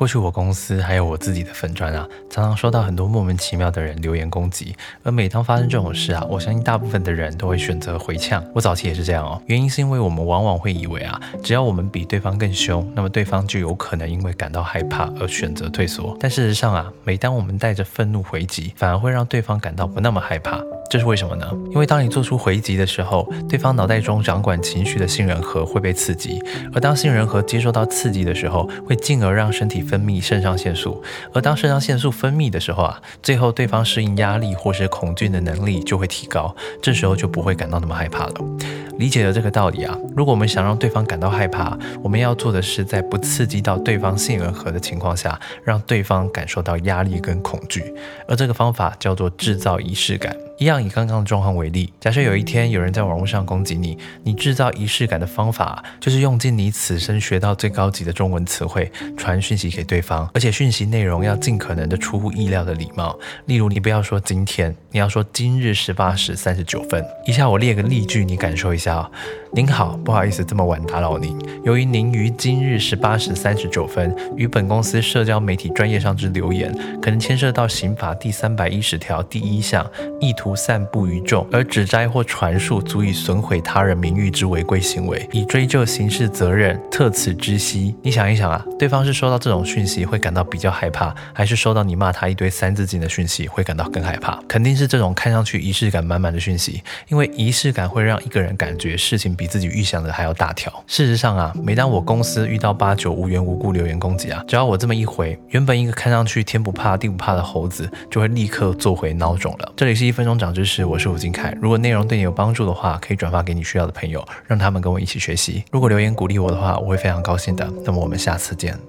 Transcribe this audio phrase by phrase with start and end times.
[0.00, 4.74] 过去我公司还有我自己的粉砖啊，常常收到很多莫名其妙的人留言攻击。
[5.02, 8.42] 而每当发生这种事啊，我相信大部分的人都会选择回呛。
[8.54, 16.16] 我早期也是这样哦，原因是因为我们往往会以为啊，只要我们比对方更凶，那么对方就有可能因为感到害怕而选择退缩。
[16.18, 20.58] 但事实上啊，每当我们带着愤怒回击，反而会让对方感到不那么害怕。
[20.90, 21.48] 这是为什么呢？
[21.70, 26.42] 因为当你做出回击的时候，对方脑袋中掌管情绪的杏仁核会被刺激，
[26.74, 31.00] 而当杏仁核接受到刺激的时候，会进而让身体分泌肾上腺素，
[31.32, 38.34] 而当肾上腺素分泌的时候啊，最后对方适应压力或是恐惧的能力就会提高，这时候就不会感到那么害怕了。
[38.98, 47.94] 理解了这个道理啊，如果我们想让对方感到害怕，我们要做的是在不刺激到对方杏仁核的情况下，让对方感受到压力跟恐惧，
[48.26, 50.36] 而这个方法叫做制造仪式感。
[50.60, 63.18] 一样以刚刚的状况为例，假设有一天有人在网络上攻击你，你制造仪式感的方法就是用尽你此生学到最高级的中文词汇传讯息给对方，而且讯息内容要尽可能的出乎意料的礼貌。
[63.46, 67.02] 例如，你不要说今天，你要说今日十八时三十九分。
[67.24, 69.10] 以下我列个例句，你感受一下。
[69.52, 71.36] 您好，不好意思这么晚打扰您。
[71.64, 79.84] 由于您于今日十八时三十九分于本公司社交媒体专业上之留言，可能牵涉到刑法第三百一十条第一项
[80.20, 87.94] 意图散布于众而指摘或传述足以损毁他人名誉之违规行为，以追究刑事责任，特此知悉。
[88.02, 94.40] 你想一想啊，对方是收到这种讯息会感到比较害怕，还是收到你骂他一堆三字经的讯息会感到更害怕？
[94.48, 99.30] 肯定是这种看上去仪式感满满的讯息，因为仪式感会让一个人感觉事情。
[99.30, 100.72] 比自己预想的还要大条。
[100.88, 109.72] 事实上啊，每当我公司遇到八九无缘无故留言攻击啊，只要我这么一回，原本一个看上去天不怕地不怕的猴子，就会立刻做回孬种了。
[109.76, 111.54] 这里是一分钟长知识，我是吴金凯。
[111.60, 115.62] 如果内容对你有帮助的话，可以转发给你需要的朋友，让他们跟我一起学习。
[115.70, 117.70] 如果留言鼓励我的话，我会非常高兴的。
[117.84, 118.80] 那么我们下次见。